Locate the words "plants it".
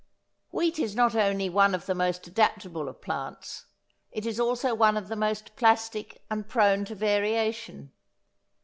3.03-4.25